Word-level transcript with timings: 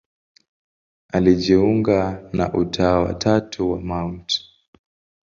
Alijiunga 1.07 2.29
na 2.33 2.53
Utawa 2.53 3.03
wa 3.03 3.13
Tatu 3.13 3.71
wa 3.71 4.07
Mt. 4.07 4.41